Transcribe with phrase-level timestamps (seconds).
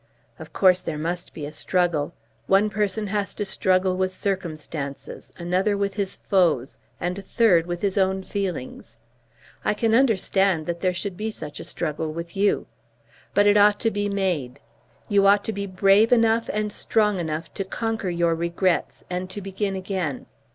[0.39, 2.15] Of course there must be a struggle.
[2.47, 7.83] One person has to struggle with circumstances, another with his foes, and a third with
[7.83, 8.97] his own feelings.
[9.63, 12.65] I can understand that there should be such a struggle with you;
[13.35, 14.59] but it ought to be made.
[15.07, 19.39] You ought to be brave enough and strong enough to conquer your regrets, and to
[19.39, 20.25] begin again.